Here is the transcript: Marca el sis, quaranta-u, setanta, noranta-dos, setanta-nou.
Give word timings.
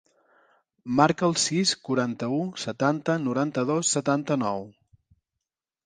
Marca 0.99 1.27
el 1.27 1.35
sis, 1.41 1.75
quaranta-u, 1.89 2.41
setanta, 2.65 3.19
noranta-dos, 3.27 3.95
setanta-nou. 3.99 4.71